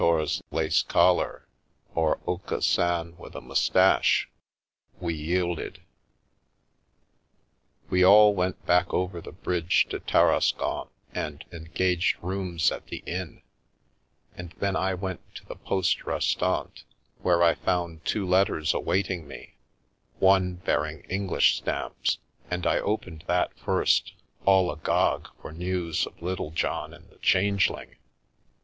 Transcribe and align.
lace 0.49 0.81
collar, 0.81 1.45
or 1.93 2.17
Aucassin 2.27 3.15
with 3.19 3.35
a 3.35 3.39
moustache, 3.39 4.27
we 4.99 5.13
yielded. 5.13 5.79
We 7.91 8.03
all 8.03 8.33
went 8.33 8.65
back 8.65 8.91
over 8.95 9.21
the 9.21 9.31
bridge 9.31 9.85
to 9.91 9.99
Tarascon 9.99 10.87
and 11.13 11.45
engaged 11.51 12.17
rooms 12.23 12.71
at 12.71 12.91
an 12.91 13.03
inn, 13.05 13.41
and 14.35 14.53
then 14.57 14.75
I 14.75 14.95
went 14.95 15.21
to 15.35 15.45
the 15.45 15.55
Poste 15.55 16.03
Restante, 16.03 16.83
where 17.21 17.43
I 17.43 17.53
found 17.53 18.03
two 18.03 18.25
letters 18.25 18.73
awaiting 18.73 19.27
me, 19.27 19.53
one 20.17 20.55
bearing 20.55 21.01
English 21.09 21.57
stamps, 21.57 22.17
and 22.49 22.65
I 22.65 22.79
opened 22.79 23.25
that 23.27 23.53
first, 23.55 24.13
all 24.45 24.71
agog 24.71 25.29
for 25.43 25.51
news 25.51 26.07
of 26.07 26.19
Little 26.23 26.49
John 26.49 26.91
and 26.91 27.07
the 27.11 27.19
Changeling. 27.19 27.97